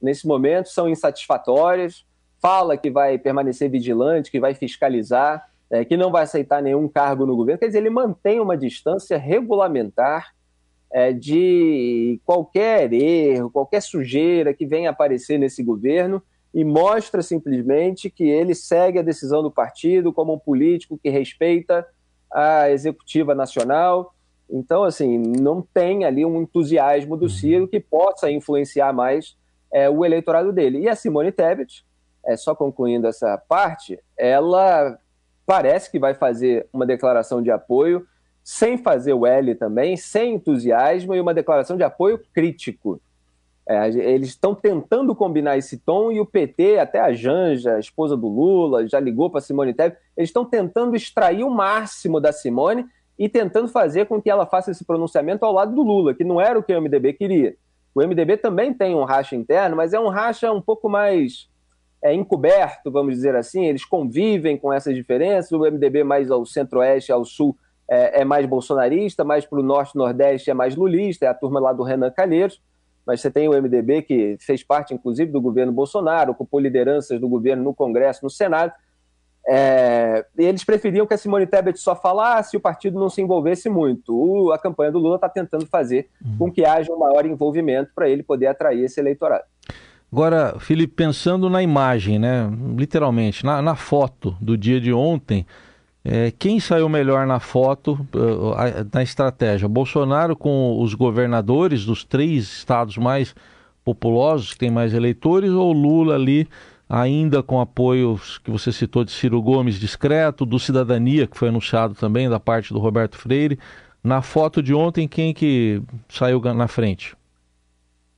nesse 0.00 0.26
momento 0.26 0.68
são 0.68 0.88
insatisfatórias, 0.88 2.06
fala 2.40 2.76
que 2.76 2.90
vai 2.90 3.18
permanecer 3.18 3.68
vigilante, 3.68 4.30
que 4.30 4.38
vai 4.38 4.54
fiscalizar, 4.54 5.50
é, 5.70 5.84
que 5.84 5.96
não 5.96 6.12
vai 6.12 6.22
aceitar 6.22 6.62
nenhum 6.62 6.86
cargo 6.86 7.26
no 7.26 7.34
governo. 7.34 7.58
Quer 7.58 7.66
dizer, 7.66 7.78
ele 7.78 7.90
mantém 7.90 8.38
uma 8.38 8.56
distância 8.56 9.18
regulamentar 9.18 10.34
é, 10.92 11.12
de 11.12 12.20
qualquer 12.24 12.92
erro, 12.92 13.50
qualquer 13.50 13.80
sujeira 13.80 14.52
que 14.52 14.66
venha 14.66 14.90
aparecer 14.90 15.38
nesse 15.38 15.62
governo 15.62 16.22
e 16.52 16.64
mostra 16.64 17.22
simplesmente 17.22 18.10
que 18.10 18.24
ele 18.24 18.54
segue 18.54 18.98
a 18.98 19.02
decisão 19.02 19.42
do 19.42 19.50
partido 19.50 20.12
como 20.12 20.34
um 20.34 20.38
político 20.38 20.98
que 21.00 21.08
respeita 21.08 21.86
a 22.32 22.70
executiva 22.70 23.34
nacional. 23.34 24.14
Então, 24.52 24.84
assim, 24.84 25.18
não 25.18 25.62
tem 25.62 26.04
ali 26.04 26.24
um 26.24 26.42
entusiasmo 26.42 27.16
do 27.16 27.28
Ciro 27.28 27.68
que 27.68 27.78
possa 27.78 28.30
influenciar 28.30 28.92
mais 28.92 29.36
é, 29.72 29.88
o 29.88 30.04
eleitorado 30.04 30.52
dele. 30.52 30.80
E 30.80 30.88
a 30.88 30.96
Simone 30.96 31.30
Tebet, 31.30 31.84
é, 32.24 32.36
só 32.36 32.54
concluindo 32.54 33.06
essa 33.06 33.38
parte, 33.38 33.98
ela 34.16 34.98
parece 35.46 35.90
que 35.90 35.98
vai 35.98 36.14
fazer 36.14 36.66
uma 36.72 36.84
declaração 36.84 37.42
de 37.42 37.50
apoio, 37.50 38.06
sem 38.42 38.78
fazer 38.78 39.12
o 39.12 39.26
L 39.26 39.54
também, 39.54 39.96
sem 39.96 40.34
entusiasmo, 40.34 41.14
e 41.14 41.20
uma 41.20 41.34
declaração 41.34 41.76
de 41.76 41.82
apoio 41.84 42.20
crítico. 42.32 43.00
É, 43.68 43.88
eles 43.88 44.30
estão 44.30 44.54
tentando 44.54 45.14
combinar 45.14 45.56
esse 45.56 45.78
tom 45.78 46.10
e 46.10 46.18
o 46.18 46.26
PT, 46.26 46.78
até 46.78 46.98
a 46.98 47.12
Janja, 47.12 47.76
a 47.76 47.78
esposa 47.78 48.16
do 48.16 48.26
Lula, 48.26 48.88
já 48.88 48.98
ligou 48.98 49.30
para 49.30 49.40
Simone 49.40 49.74
Tebet, 49.74 49.96
eles 50.16 50.30
estão 50.30 50.44
tentando 50.44 50.96
extrair 50.96 51.44
o 51.44 51.50
máximo 51.50 52.20
da 52.20 52.32
Simone 52.32 52.86
e 53.20 53.28
tentando 53.28 53.68
fazer 53.68 54.06
com 54.06 54.20
que 54.20 54.30
ela 54.30 54.46
faça 54.46 54.70
esse 54.70 54.82
pronunciamento 54.82 55.44
ao 55.44 55.52
lado 55.52 55.74
do 55.74 55.82
Lula, 55.82 56.14
que 56.14 56.24
não 56.24 56.40
era 56.40 56.58
o 56.58 56.62
que 56.62 56.74
o 56.74 56.80
MDB 56.80 57.12
queria. 57.12 57.54
O 57.94 58.00
MDB 58.00 58.38
também 58.38 58.72
tem 58.72 58.94
um 58.94 59.04
racha 59.04 59.36
interno, 59.36 59.76
mas 59.76 59.92
é 59.92 60.00
um 60.00 60.08
racha 60.08 60.50
um 60.50 60.60
pouco 60.60 60.88
mais 60.88 61.46
é, 62.02 62.14
encoberto, 62.14 62.90
vamos 62.90 63.14
dizer 63.14 63.36
assim. 63.36 63.66
Eles 63.66 63.84
convivem 63.84 64.56
com 64.56 64.72
essas 64.72 64.94
diferenças. 64.94 65.52
O 65.52 65.58
MDB 65.58 66.02
mais 66.02 66.30
ao 66.30 66.46
centro-oeste, 66.46 67.12
ao 67.12 67.22
sul, 67.22 67.54
é, 67.86 68.22
é 68.22 68.24
mais 68.24 68.46
bolsonarista, 68.46 69.22
mais 69.22 69.44
para 69.44 69.60
o 69.60 69.62
norte-nordeste 69.62 70.50
é 70.50 70.54
mais 70.54 70.74
lulista, 70.74 71.26
é 71.26 71.28
a 71.28 71.34
turma 71.34 71.60
lá 71.60 71.74
do 71.74 71.82
Renan 71.82 72.10
Calheiros. 72.10 72.58
Mas 73.06 73.20
você 73.20 73.30
tem 73.30 73.48
o 73.48 73.52
MDB 73.52 74.00
que 74.00 74.38
fez 74.40 74.64
parte, 74.64 74.94
inclusive, 74.94 75.30
do 75.30 75.42
governo 75.42 75.72
Bolsonaro, 75.72 76.32
ocupou 76.32 76.58
lideranças 76.58 77.20
do 77.20 77.28
governo 77.28 77.64
no 77.64 77.74
Congresso, 77.74 78.20
no 78.22 78.30
Senado. 78.30 78.72
É, 79.46 80.24
eles 80.36 80.62
preferiam 80.64 81.06
que 81.06 81.14
a 81.14 81.18
Simone 81.18 81.46
Tebet 81.46 81.78
só 81.78 81.96
falasse 81.96 82.56
e 82.56 82.58
o 82.58 82.60
partido 82.60 82.98
não 82.98 83.08
se 83.08 83.22
envolvesse 83.22 83.68
muito. 83.68 84.14
O, 84.14 84.52
a 84.52 84.58
campanha 84.58 84.92
do 84.92 84.98
Lula 84.98 85.16
está 85.16 85.28
tentando 85.28 85.66
fazer 85.66 86.08
uhum. 86.24 86.36
com 86.38 86.52
que 86.52 86.64
haja 86.64 86.92
um 86.92 86.98
maior 86.98 87.24
envolvimento 87.24 87.90
para 87.94 88.08
ele 88.08 88.22
poder 88.22 88.46
atrair 88.46 88.84
esse 88.84 89.00
eleitorado. 89.00 89.44
Agora, 90.12 90.56
Felipe, 90.58 90.94
pensando 90.94 91.48
na 91.48 91.62
imagem, 91.62 92.18
né, 92.18 92.50
literalmente, 92.76 93.44
na, 93.44 93.62
na 93.62 93.76
foto 93.76 94.36
do 94.40 94.58
dia 94.58 94.80
de 94.80 94.92
ontem, 94.92 95.46
é, 96.04 96.32
quem 96.36 96.58
saiu 96.58 96.88
melhor 96.88 97.26
na 97.26 97.38
foto, 97.38 97.92
uh, 98.14 98.54
na 98.92 99.02
estratégia? 99.02 99.68
Bolsonaro 99.68 100.34
com 100.34 100.80
os 100.80 100.94
governadores 100.94 101.84
dos 101.84 102.04
três 102.04 102.44
estados 102.44 102.96
mais 102.96 103.34
populosos, 103.84 104.52
que 104.52 104.58
têm 104.58 104.70
mais 104.70 104.94
eleitores, 104.94 105.50
ou 105.50 105.72
Lula 105.72 106.14
ali 106.14 106.48
ainda 106.90 107.40
com 107.40 107.60
apoios 107.60 108.38
que 108.38 108.50
você 108.50 108.72
citou 108.72 109.04
de 109.04 109.12
Ciro 109.12 109.40
Gomes 109.40 109.76
discreto, 109.76 110.44
do 110.44 110.58
Cidadania, 110.58 111.28
que 111.28 111.38
foi 111.38 111.48
anunciado 111.48 111.94
também 111.94 112.28
da 112.28 112.40
parte 112.40 112.72
do 112.72 112.80
Roberto 112.80 113.16
Freire. 113.16 113.56
Na 114.02 114.20
foto 114.20 114.60
de 114.60 114.74
ontem, 114.74 115.06
quem 115.06 115.32
que 115.32 115.80
saiu 116.08 116.40
na 116.40 116.66
frente? 116.66 117.16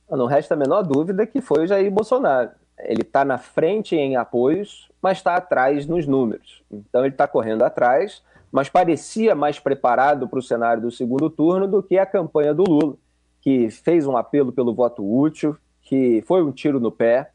Não 0.09 0.25
resta 0.25 0.55
a 0.55 0.57
menor 0.57 0.81
dúvida 0.81 1.27
que 1.27 1.39
foi 1.39 1.63
o 1.63 1.67
Jair 1.67 1.91
Bolsonaro. 1.91 2.49
Ele 2.79 3.03
está 3.03 3.23
na 3.23 3.37
frente 3.37 3.95
em 3.95 4.15
apoios, 4.15 4.89
mas 4.99 5.19
está 5.19 5.35
atrás 5.35 5.85
nos 5.85 6.07
números. 6.07 6.63
Então 6.71 7.01
ele 7.01 7.13
está 7.13 7.27
correndo 7.27 7.61
atrás, 7.63 8.23
mas 8.51 8.69
parecia 8.69 9.35
mais 9.35 9.59
preparado 9.59 10.27
para 10.27 10.39
o 10.39 10.43
cenário 10.43 10.81
do 10.81 10.91
segundo 10.91 11.29
turno 11.29 11.67
do 11.67 11.83
que 11.83 11.99
a 11.99 12.07
campanha 12.07 12.53
do 12.53 12.63
Lula, 12.63 12.95
que 13.39 13.69
fez 13.69 14.07
um 14.07 14.17
apelo 14.17 14.51
pelo 14.51 14.73
voto 14.73 15.03
útil, 15.03 15.55
que 15.81 16.23
foi 16.25 16.43
um 16.43 16.51
tiro 16.51 16.79
no 16.79 16.91
pé, 16.91 17.32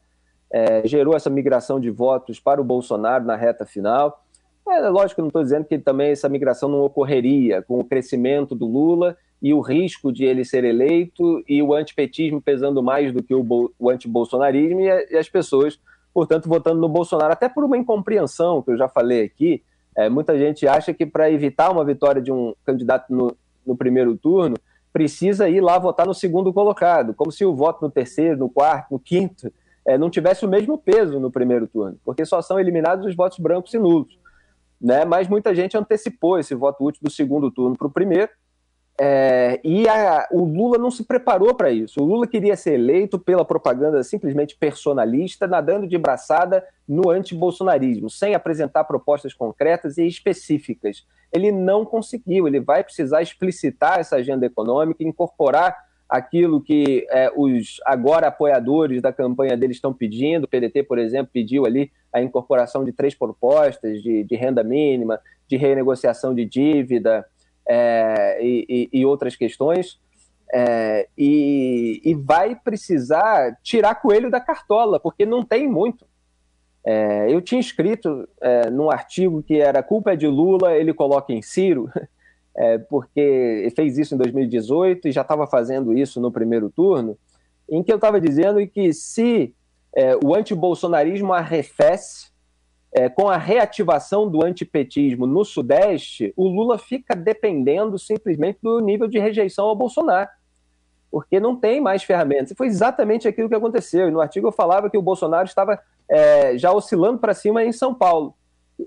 é, 0.51 0.87
gerou 0.87 1.15
essa 1.15 1.29
migração 1.29 1.79
de 1.79 1.89
votos 1.89 2.39
para 2.39 2.59
o 2.59 2.63
Bolsonaro 2.63 3.23
na 3.23 3.35
reta 3.35 3.65
final. 3.65 4.23
É 4.67 4.87
lógico 4.89 5.15
que 5.15 5.21
não 5.21 5.29
estou 5.29 5.43
dizendo 5.43 5.65
que 5.65 5.77
também 5.79 6.11
essa 6.11 6.29
migração 6.29 6.69
não 6.69 6.81
ocorreria 6.81 7.61
com 7.61 7.79
o 7.79 7.83
crescimento 7.83 8.53
do 8.53 8.67
Lula 8.67 9.17
e 9.41 9.53
o 9.53 9.61
risco 9.61 10.11
de 10.11 10.25
ele 10.25 10.43
ser 10.43 10.63
eleito 10.63 11.43
e 11.47 11.61
o 11.61 11.73
antipetismo 11.73 12.41
pesando 12.41 12.83
mais 12.83 13.11
do 13.11 13.23
que 13.23 13.33
o, 13.33 13.71
o 13.79 13.89
antibolsonarismo 13.89 14.81
e, 14.81 15.07
e 15.11 15.17
as 15.17 15.29
pessoas, 15.29 15.79
portanto, 16.13 16.47
votando 16.47 16.79
no 16.79 16.89
Bolsonaro, 16.89 17.33
até 17.33 17.47
por 17.49 17.63
uma 17.63 17.77
incompreensão 17.77 18.61
que 18.61 18.71
eu 18.71 18.77
já 18.77 18.87
falei 18.87 19.23
aqui. 19.23 19.63
É, 19.95 20.07
muita 20.07 20.37
gente 20.37 20.67
acha 20.67 20.93
que 20.93 21.05
para 21.05 21.31
evitar 21.31 21.71
uma 21.71 21.83
vitória 21.83 22.21
de 22.21 22.31
um 22.31 22.53
candidato 22.63 23.13
no, 23.13 23.35
no 23.65 23.75
primeiro 23.75 24.15
turno, 24.15 24.55
precisa 24.93 25.49
ir 25.49 25.61
lá 25.61 25.79
votar 25.79 26.05
no 26.05 26.13
segundo 26.13 26.51
colocado, 26.53 27.13
como 27.13 27.31
se 27.31 27.45
o 27.45 27.55
voto 27.55 27.83
no 27.83 27.91
terceiro, 27.91 28.37
no 28.37 28.49
quarto, 28.49 28.91
no 28.91 28.99
quinto 28.99 29.51
é, 29.85 29.97
não 29.97 30.09
tivesse 30.09 30.45
o 30.45 30.49
mesmo 30.49 30.77
peso 30.77 31.19
no 31.19 31.31
primeiro 31.31 31.67
turno, 31.67 31.97
porque 32.03 32.25
só 32.25 32.41
são 32.41 32.59
eliminados 32.59 33.05
os 33.05 33.15
votos 33.15 33.39
brancos 33.39 33.73
e 33.73 33.79
nulos. 33.79 34.17
Né? 34.79 35.03
Mas 35.05 35.27
muita 35.27 35.53
gente 35.53 35.77
antecipou 35.77 36.39
esse 36.39 36.55
voto 36.55 36.83
útil 36.85 37.01
do 37.03 37.11
segundo 37.11 37.51
turno 37.51 37.77
para 37.77 37.87
o 37.87 37.91
primeiro, 37.91 38.29
é, 39.01 39.61
e 39.63 39.87
a, 39.87 40.27
o 40.29 40.43
Lula 40.43 40.77
não 40.77 40.91
se 40.91 41.05
preparou 41.05 41.55
para 41.55 41.71
isso. 41.71 42.01
O 42.01 42.05
Lula 42.05 42.27
queria 42.27 42.57
ser 42.57 42.73
eleito 42.73 43.17
pela 43.17 43.45
propaganda 43.45 44.03
simplesmente 44.03 44.57
personalista, 44.57 45.47
nadando 45.47 45.87
de 45.87 45.97
braçada 45.97 46.65
no 46.85 47.09
antibolsonarismo, 47.09 48.09
sem 48.09 48.35
apresentar 48.35 48.83
propostas 48.83 49.33
concretas 49.33 49.97
e 49.97 50.05
específicas. 50.05 51.07
Ele 51.31 51.49
não 51.49 51.85
conseguiu, 51.85 52.45
ele 52.45 52.59
vai 52.59 52.83
precisar 52.83 53.21
explicitar 53.21 53.99
essa 53.99 54.17
agenda 54.17 54.45
econômica, 54.45 55.01
incorporar 55.01 55.77
aquilo 56.09 56.59
que 56.59 57.05
é, 57.11 57.31
os 57.35 57.79
agora 57.85 58.27
apoiadores 58.27 59.01
da 59.01 59.13
campanha 59.13 59.55
dele 59.55 59.73
estão 59.73 59.93
pedindo. 59.93 60.45
O 60.45 60.47
PDT, 60.47 60.83
por 60.83 60.97
exemplo, 60.97 61.29
pediu 61.31 61.65
ali 61.65 61.91
a 62.11 62.19
incorporação 62.21 62.83
de 62.83 62.91
três 62.91 63.13
propostas 63.13 64.01
de, 64.01 64.23
de 64.23 64.35
renda 64.35 64.63
mínima, 64.63 65.19
de 65.47 65.55
renegociação 65.55 66.33
de 66.33 66.45
dívida 66.45 67.25
é, 67.67 68.39
e, 68.41 68.89
e, 68.91 69.05
outras 69.05 69.35
questões. 69.35 69.99
É, 70.51 71.07
e, 71.15 72.01
e, 72.03 72.15
vai 72.15 72.55
precisar 72.55 73.55
tirar 73.61 73.93
coelho 73.93 74.31
da 74.31 74.39
cartola, 74.39 74.99
porque 74.99 75.23
não 75.23 75.45
tem 75.45 75.67
muito. 75.67 76.07
É, 76.83 77.31
eu 77.31 77.39
tinha 77.39 77.61
escrito 77.61 78.27
é, 78.41 78.67
num 78.71 78.89
artigo 78.89 79.43
que 79.43 79.61
era 79.61 79.83
culpa 79.83 80.13
é 80.13 80.15
de 80.15 80.25
Lula, 80.25 80.75
ele 80.75 80.91
coloca 80.91 81.31
em 81.31 81.43
Ciro. 81.43 81.87
é, 82.55 82.77
porque 82.77 83.71
fez 83.75 83.97
isso 83.97 84.15
em 84.15 84.17
2018 84.17 85.07
e 85.07 85.11
já 85.11 85.21
estava 85.21 85.47
fazendo 85.47 85.97
isso 85.97 86.19
no 86.19 86.31
primeiro 86.31 86.69
turno, 86.69 87.17
em 87.69 87.83
que 87.83 87.91
eu 87.91 87.95
estava 87.95 88.19
dizendo 88.19 88.65
que 88.67 88.91
se 88.93 89.53
é, 89.95 90.15
o 90.23 90.35
antibolsonarismo 90.35 91.33
arrefece, 91.33 92.29
é, 92.91 93.07
com 93.07 93.29
a 93.29 93.37
reativação 93.37 94.27
do 94.27 94.43
antipetismo 94.43 95.27
no 95.27 95.45
Sudeste, 95.45 96.33
o 96.35 96.47
Lula 96.47 96.77
fica 96.79 97.15
dependendo 97.15 97.99
simplesmente 97.99 98.59
do 98.63 98.79
nível 98.79 99.07
de 99.07 99.19
rejeição 99.19 99.65
ao 99.65 99.75
Bolsonaro, 99.75 100.29
porque 101.11 101.39
não 101.39 101.55
tem 101.55 101.79
mais 101.79 102.03
ferramentas. 102.03 102.51
E 102.51 102.55
foi 102.55 102.67
exatamente 102.67 103.27
aquilo 103.27 103.47
que 103.47 103.55
aconteceu. 103.55 104.07
E 104.07 104.11
no 104.11 104.19
artigo 104.19 104.47
eu 104.47 104.51
falava 104.51 104.89
que 104.89 104.97
o 104.97 105.01
Bolsonaro 105.03 105.45
estava 105.45 105.79
é, 106.09 106.57
já 106.57 106.71
oscilando 106.71 107.19
para 107.19 107.35
cima 107.35 107.63
em 107.63 107.71
São 107.71 107.93
Paulo 107.93 108.33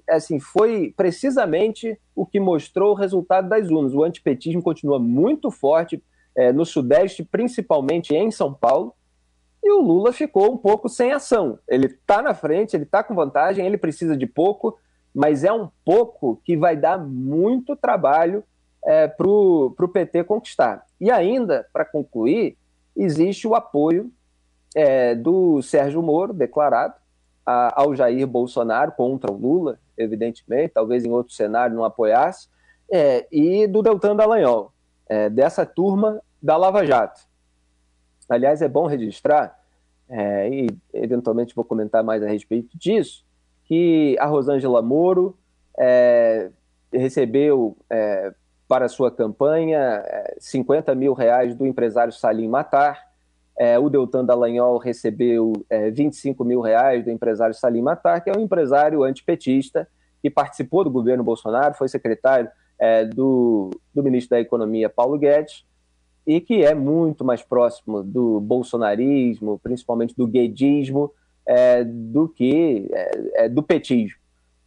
assim, 0.09 0.39
foi 0.39 0.93
precisamente 0.97 1.99
o 2.15 2.27
que 2.27 2.41
mostrou 2.41 2.93
o 2.93 2.97
resultado 2.97 3.49
das 3.49 3.71
urnas. 3.71 3.95
O 3.95 4.05
antipetismo 4.05 4.63
continua 4.63 4.99
muito 4.99 5.51
forte 5.51 6.03
é, 6.35 6.53
no 6.53 6.65
Sudeste, 6.65 7.23
principalmente 7.23 8.15
em 8.15 8.31
São 8.31 8.53
Paulo, 8.53 8.95
e 9.63 9.71
o 9.71 9.81
Lula 9.81 10.13
ficou 10.13 10.53
um 10.53 10.57
pouco 10.57 10.89
sem 10.89 11.13
ação. 11.13 11.59
Ele 11.69 11.87
está 11.87 12.21
na 12.21 12.35
frente, 12.35 12.75
ele 12.75 12.85
está 12.85 13.03
com 13.03 13.15
vantagem, 13.15 13.65
ele 13.65 13.79
precisa 13.79 14.17
de 14.17 14.27
pouco, 14.27 14.79
mas 15.15 15.45
é 15.45 15.53
um 15.53 15.69
pouco 15.85 16.41
que 16.45 16.57
vai 16.57 16.77
dar 16.77 16.99
muito 16.99 17.77
trabalho 17.77 18.43
é, 18.85 19.07
para 19.07 19.29
o 19.29 19.89
PT 19.93 20.25
conquistar. 20.25 20.85
E 21.01 21.11
ainda, 21.11 21.67
para 21.73 21.85
concluir, 21.85 22.57
existe 22.97 23.47
o 23.47 23.55
apoio 23.55 24.11
é, 24.75 25.15
do 25.15 25.63
Sérgio 25.63 26.03
Moro, 26.03 26.33
declarado, 26.33 26.95
a, 27.45 27.81
ao 27.81 27.95
Jair 27.95 28.27
Bolsonaro 28.27 28.93
contra 28.93 29.31
o 29.31 29.37
Lula, 29.37 29.79
evidentemente, 29.97 30.73
talvez 30.75 31.05
em 31.05 31.11
outro 31.11 31.33
cenário 31.33 31.77
não 31.77 31.85
apoiasse, 31.85 32.49
é, 32.91 33.27
e 33.31 33.67
do 33.67 33.83
Deltan 33.83 34.17
Dallagnol, 34.17 34.73
é, 35.09 35.31
dessa 35.31 35.65
turma 35.65 36.21
da 36.43 36.57
Lava 36.57 36.85
Jato. 36.85 37.21
Aliás, 38.29 38.63
é 38.63 38.69
bom 38.69 38.87
registrar, 38.87 39.59
é, 40.09 40.49
e 40.49 40.67
eventualmente 40.93 41.55
vou 41.55 41.65
comentar 41.65 42.03
mais 42.03 42.23
a 42.23 42.27
respeito 42.27 42.77
disso, 42.77 43.25
que 43.65 44.17
a 44.19 44.27
Rosângela 44.27 44.83
Moro 44.83 45.37
é, 45.79 46.51
recebeu 46.93 47.77
é, 47.89 48.33
para 48.69 48.89
sua 48.89 49.11
campanha 49.11 50.03
50 50.39 50.95
mil 50.95 51.13
reais 51.13 51.55
do 51.55 51.67
empresário 51.67 52.13
Salim 52.13 52.49
Matar, 52.49 53.12
é, 53.59 53.79
o 53.79 53.89
Deltan 53.89 54.25
Dallagnol 54.25 54.79
recebeu 54.79 55.53
é, 55.69 55.91
25 55.91 56.45
mil 56.45 56.61
reais 56.61 57.05
do 57.05 57.11
empresário 57.11 57.55
Salim 57.55 57.83
Matar, 57.83 58.21
que 58.21 58.31
é 58.31 58.37
um 58.37 58.41
empresário 58.41 59.03
antipetista 59.03 59.87
que 60.23 60.31
participou 60.31 60.85
do 60.85 60.91
governo 60.91 61.25
Bolsonaro, 61.25 61.75
foi 61.75 61.89
secretário 61.89 62.49
é, 62.79 63.05
do, 63.05 63.71
do 63.95 64.03
ministro 64.03 64.31
da 64.31 64.41
Economia, 64.41 64.89
Paulo 64.89 65.19
Guedes, 65.19 65.65
e 66.27 66.41
que 66.41 66.65
é 66.65 66.75
muito 66.75 67.25
mais 67.25 67.43
próximo 67.43 68.03
do 68.03 68.41
bolsonarismo, 68.41 69.59
principalmente 69.63 70.15
do 70.17 70.27
guedismo, 70.27 71.13
é, 71.47 71.85
do 71.85 72.29
que 72.29 72.89
é, 72.93 73.45
é, 73.45 73.49
do 73.49 73.63
petismo. 73.63 74.19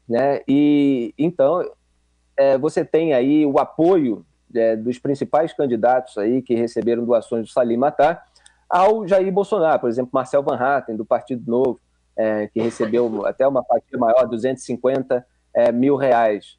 Né? 0.08 0.42
E 0.48 1.14
então 1.18 1.64
é, 2.38 2.58
você 2.58 2.84
tem 2.84 3.14
aí 3.14 3.46
o 3.46 3.58
apoio 3.58 4.26
dos 4.84 4.98
principais 4.98 5.52
candidatos 5.52 6.18
aí 6.18 6.42
que 6.42 6.56
receberam 6.56 7.04
doações 7.04 7.44
do 7.44 7.52
Salim 7.52 7.76
Matar, 7.76 8.26
ao 8.70 9.08
Jair 9.08 9.32
Bolsonaro, 9.32 9.80
por 9.80 9.90
exemplo, 9.90 10.12
Marcel 10.14 10.44
Van 10.44 10.56
Hatten, 10.56 10.96
do 10.96 11.06
Partido 11.06 11.50
Novo, 11.50 11.80
é, 12.16 12.48
que 12.48 12.62
recebeu 12.62 13.26
até 13.26 13.48
uma 13.48 13.64
fatia 13.64 13.98
maior, 13.98 14.28
250 14.28 15.26
é, 15.54 15.72
mil 15.72 15.96
reais. 15.96 16.58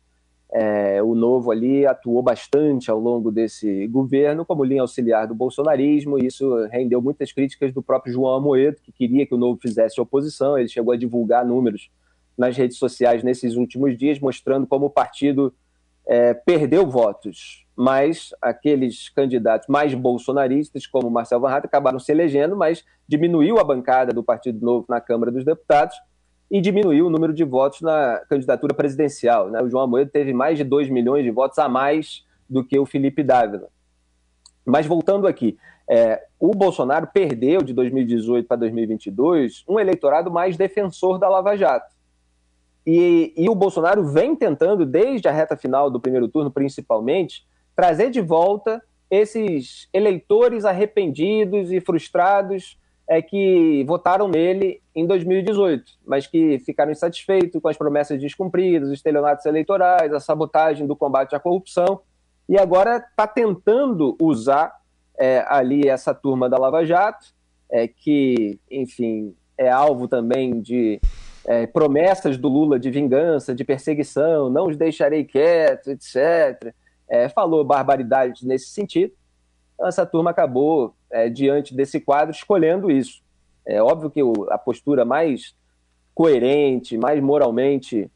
É, 0.52 1.02
o 1.02 1.14
Novo 1.14 1.50
ali 1.50 1.84
atuou 1.84 2.22
bastante 2.22 2.90
ao 2.90 3.00
longo 3.00 3.32
desse 3.32 3.86
governo 3.88 4.44
como 4.44 4.64
linha 4.64 4.82
auxiliar 4.82 5.26
do 5.26 5.34
bolsonarismo, 5.34 6.18
e 6.18 6.26
isso 6.26 6.66
rendeu 6.66 7.02
muitas 7.02 7.32
críticas 7.32 7.72
do 7.72 7.82
próprio 7.82 8.12
João 8.12 8.34
Amoedo, 8.34 8.78
que 8.82 8.92
queria 8.92 9.26
que 9.26 9.34
o 9.34 9.38
Novo 9.38 9.58
fizesse 9.60 10.00
oposição. 10.00 10.56
Ele 10.56 10.68
chegou 10.68 10.94
a 10.94 10.96
divulgar 10.96 11.44
números 11.44 11.90
nas 12.38 12.56
redes 12.56 12.78
sociais 12.78 13.24
nesses 13.24 13.56
últimos 13.56 13.96
dias, 13.98 14.20
mostrando 14.20 14.66
como 14.66 14.86
o 14.86 14.90
partido 14.90 15.52
é, 16.06 16.32
perdeu 16.32 16.86
votos 16.86 17.65
mas 17.76 18.30
aqueles 18.40 19.10
candidatos 19.10 19.68
mais 19.68 19.92
bolsonaristas, 19.92 20.86
como 20.86 21.10
Marcel 21.10 21.38
Van 21.38 21.50
Hatten, 21.50 21.68
acabaram 21.68 21.98
se 21.98 22.10
elegendo, 22.10 22.56
mas 22.56 22.82
diminuiu 23.06 23.58
a 23.58 23.64
bancada 23.64 24.14
do 24.14 24.24
Partido 24.24 24.64
Novo 24.64 24.86
na 24.88 24.98
Câmara 24.98 25.30
dos 25.30 25.44
Deputados 25.44 25.94
e 26.50 26.60
diminuiu 26.60 27.06
o 27.06 27.10
número 27.10 27.34
de 27.34 27.44
votos 27.44 27.82
na 27.82 28.22
candidatura 28.30 28.72
presidencial. 28.72 29.50
Né? 29.50 29.60
O 29.60 29.68
João 29.68 29.84
Amoedo 29.84 30.10
teve 30.10 30.32
mais 30.32 30.56
de 30.56 30.64
2 30.64 30.88
milhões 30.88 31.22
de 31.22 31.30
votos 31.30 31.58
a 31.58 31.68
mais 31.68 32.24
do 32.48 32.64
que 32.64 32.78
o 32.78 32.86
Felipe 32.86 33.22
Dávila. 33.22 33.68
Mas 34.64 34.86
voltando 34.86 35.26
aqui, 35.26 35.58
é, 35.88 36.22
o 36.40 36.52
Bolsonaro 36.52 37.08
perdeu 37.12 37.62
de 37.62 37.74
2018 37.74 38.46
para 38.46 38.56
2022 38.56 39.64
um 39.68 39.78
eleitorado 39.78 40.30
mais 40.30 40.56
defensor 40.56 41.18
da 41.18 41.28
Lava 41.28 41.56
Jato. 41.56 41.94
E, 42.86 43.34
e 43.36 43.48
o 43.48 43.54
Bolsonaro 43.54 44.04
vem 44.04 44.34
tentando, 44.34 44.86
desde 44.86 45.28
a 45.28 45.32
reta 45.32 45.56
final 45.56 45.90
do 45.90 46.00
primeiro 46.00 46.28
turno, 46.28 46.50
principalmente, 46.50 47.44
trazer 47.76 48.10
de 48.10 48.22
volta 48.22 48.82
esses 49.10 49.88
eleitores 49.92 50.64
arrependidos 50.64 51.70
e 51.70 51.78
frustrados 51.80 52.78
é, 53.08 53.22
que 53.22 53.84
votaram 53.86 54.26
nele 54.26 54.82
em 54.94 55.06
2018, 55.06 55.84
mas 56.04 56.26
que 56.26 56.58
ficaram 56.60 56.90
insatisfeitos 56.90 57.60
com 57.60 57.68
as 57.68 57.76
promessas 57.76 58.20
descumpridas, 58.20 58.88
os 58.88 58.94
estelionatos 58.94 59.46
eleitorais, 59.46 60.12
a 60.12 60.18
sabotagem 60.18 60.86
do 60.86 60.96
combate 60.96 61.36
à 61.36 61.38
corrupção, 61.38 62.00
e 62.48 62.58
agora 62.58 62.96
está 62.96 63.26
tentando 63.26 64.16
usar 64.20 64.72
é, 65.16 65.44
ali 65.46 65.88
essa 65.88 66.12
turma 66.12 66.48
da 66.48 66.58
Lava 66.58 66.84
Jato, 66.84 67.26
é, 67.70 67.86
que, 67.86 68.58
enfim, 68.70 69.34
é 69.56 69.70
alvo 69.70 70.08
também 70.08 70.60
de 70.60 71.00
é, 71.44 71.66
promessas 71.66 72.36
do 72.36 72.48
Lula 72.48 72.78
de 72.78 72.90
vingança, 72.90 73.54
de 73.54 73.64
perseguição, 73.64 74.50
não 74.50 74.66
os 74.66 74.76
deixarei 74.76 75.24
quietos, 75.24 75.86
etc 75.86 76.74
é, 77.08 77.28
falou 77.28 77.64
barbaridades 77.64 78.42
nesse 78.42 78.68
sentido. 78.68 79.12
Então, 79.74 79.86
essa 79.86 80.06
turma 80.06 80.30
acabou, 80.30 80.94
é, 81.10 81.28
diante 81.28 81.74
desse 81.74 82.00
quadro, 82.00 82.34
escolhendo 82.34 82.90
isso. 82.90 83.22
É 83.66 83.82
óbvio 83.82 84.10
que 84.10 84.22
o, 84.22 84.32
a 84.50 84.58
postura 84.58 85.04
mais 85.04 85.54
coerente, 86.14 86.96
mais 86.96 87.22
moralmente 87.22 88.10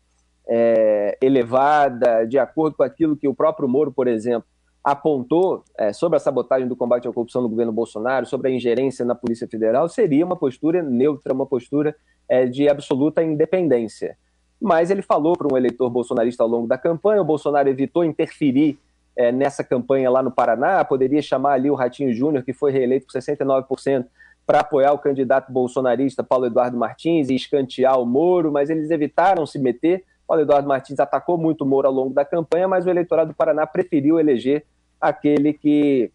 é, 0.49 1.19
elevada, 1.21 2.25
de 2.27 2.39
acordo 2.39 2.77
com 2.77 2.83
aquilo 2.83 3.17
que 3.17 3.29
o 3.29 3.35
próprio 3.35 3.69
Moro, 3.69 3.93
por 3.93 4.09
exemplo, 4.09 4.49
apontou 4.83 5.63
é, 5.77 5.93
sobre 5.93 6.17
a 6.17 6.21
sabotagem 6.21 6.67
do 6.67 6.75
combate 6.75 7.07
à 7.07 7.13
corrupção 7.13 7.43
no 7.43 7.49
governo 7.49 7.73
Bolsonaro, 7.73 8.25
sobre 8.25 8.49
a 8.49 8.51
ingerência 8.51 9.05
na 9.05 9.15
Polícia 9.15 9.47
Federal, 9.47 9.89
seria 9.89 10.25
uma 10.25 10.37
postura 10.37 10.83
neutra, 10.83 11.35
uma 11.35 11.47
postura 11.47 11.95
é, 12.29 12.47
de 12.47 12.69
absoluta 12.69 13.23
independência 13.23 14.17
mas 14.61 14.91
ele 14.91 15.03
falou 15.03 15.37
para 15.37 15.53
um 15.53 15.57
eleitor 15.57 15.89
bolsonarista 15.89 16.43
ao 16.43 16.49
longo 16.49 16.67
da 16.67 16.77
campanha. 16.77 17.23
O 17.23 17.25
Bolsonaro 17.25 17.69
evitou 17.69 18.05
interferir 18.05 18.79
é, 19.17 19.33
nessa 19.33 19.65
campanha 19.65 20.11
lá 20.11 20.23
no 20.23 20.31
Paraná, 20.31 20.85
poderia 20.85 21.23
chamar 21.23 21.53
ali 21.53 21.71
o 21.71 21.75
Ratinho 21.75 22.13
Júnior, 22.13 22.45
que 22.45 22.53
foi 22.53 22.71
reeleito 22.71 23.07
por 23.07 23.19
69%, 23.19 24.07
para 24.47 24.61
apoiar 24.61 24.93
o 24.93 24.99
candidato 24.99 25.53
bolsonarista 25.53 26.25
Paulo 26.25 26.47
Eduardo 26.47 26.77
Martins 26.77 27.29
e 27.29 27.35
escantear 27.35 28.01
o 28.01 28.05
Moro, 28.05 28.51
mas 28.51 28.69
eles 28.69 28.91
evitaram 28.91 29.47
se 29.47 29.59
meter. 29.59 30.05
Paulo 30.27 30.43
Eduardo 30.43 30.69
Martins 30.69 30.99
atacou 31.01 31.39
muito 31.39 31.63
o 31.63 31.67
Moro 31.67 31.87
ao 31.87 31.95
longo 31.95 32.13
da 32.13 32.25
campanha, 32.25 32.67
mas 32.67 32.87
o 32.87 32.91
eleitorado 32.91 33.31
do 33.31 33.37
Paraná 33.37 33.67
preferiu 33.67 34.19
eleger 34.19 34.65
aquele 35.01 35.53
que 35.53 36.11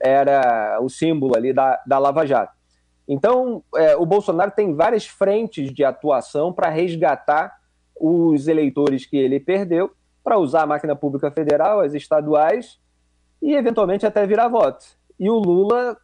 era 0.00 0.78
o 0.80 0.88
símbolo 0.88 1.36
ali 1.36 1.52
da, 1.52 1.80
da 1.86 1.98
Lava 1.98 2.26
Jato. 2.26 2.52
Então, 3.08 3.62
é, 3.74 3.96
o 3.96 4.04
Bolsonaro 4.04 4.50
tem 4.50 4.74
várias 4.74 5.06
frentes 5.06 5.72
de 5.72 5.82
atuação 5.82 6.52
para 6.52 6.68
resgatar 6.68 7.58
os 8.00 8.48
eleitores 8.48 9.06
que 9.06 9.16
ele 9.16 9.40
perdeu 9.40 9.90
para 10.22 10.38
usar 10.38 10.62
a 10.62 10.66
máquina 10.66 10.94
pública 10.94 11.30
federal, 11.30 11.80
as 11.80 11.94
estaduais 11.94 12.78
e 13.40 13.54
eventualmente 13.54 14.06
até 14.06 14.26
virar 14.26 14.48
voto. 14.48 14.84
E 15.18 15.30
o 15.30 15.38
Lula 15.38 15.96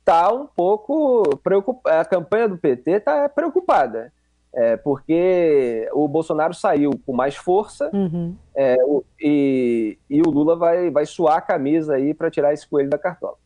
está 0.00 0.32
um 0.32 0.46
pouco 0.46 1.36
preocupado, 1.42 1.98
a 1.98 2.04
campanha 2.04 2.48
do 2.48 2.56
PT 2.56 2.92
está 2.92 3.28
preocupada, 3.28 4.12
é, 4.54 4.76
porque 4.76 5.88
o 5.92 6.08
Bolsonaro 6.08 6.54
saiu 6.54 6.90
com 7.04 7.12
mais 7.12 7.36
força 7.36 7.90
uhum. 7.92 8.34
é, 8.54 8.76
e, 9.20 9.98
e 10.08 10.22
o 10.22 10.30
Lula 10.30 10.56
vai, 10.56 10.90
vai 10.90 11.04
suar 11.04 11.38
a 11.38 11.42
camisa 11.42 11.96
aí 11.96 12.14
para 12.14 12.30
tirar 12.30 12.54
esse 12.54 12.66
coelho 12.66 12.88
da 12.88 12.98
cartola. 12.98 13.36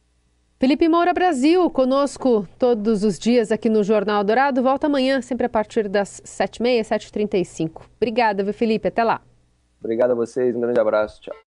Felipe 0.60 0.86
Moura 0.90 1.14
Brasil, 1.14 1.70
conosco 1.70 2.46
todos 2.58 3.02
os 3.02 3.18
dias 3.18 3.50
aqui 3.50 3.70
no 3.70 3.82
Jornal 3.82 4.22
Dourado. 4.22 4.62
Volta 4.62 4.88
amanhã, 4.88 5.22
sempre 5.22 5.46
a 5.46 5.48
partir 5.48 5.88
das 5.88 6.20
7h30, 6.20 6.82
7h35. 6.82 7.84
Obrigada, 7.96 8.44
viu, 8.44 8.52
Felipe? 8.52 8.88
Até 8.88 9.02
lá. 9.02 9.22
Obrigado 9.82 10.10
a 10.10 10.14
vocês, 10.14 10.54
um 10.54 10.60
grande 10.60 10.78
abraço. 10.78 11.22
Tchau. 11.22 11.34